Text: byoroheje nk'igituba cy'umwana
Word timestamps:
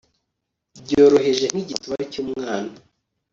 byoroheje 0.83 1.45
nk'igituba 1.53 1.95
cy'umwana 2.11 2.73